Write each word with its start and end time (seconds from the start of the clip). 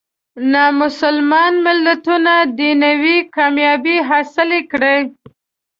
نامسلمان 0.51 1.53
ملتونه 1.65 2.33
دنیوي 2.59 3.17
کامیابۍ 3.35 3.97
حاصلې 4.09 4.61
کړي. 4.71 4.97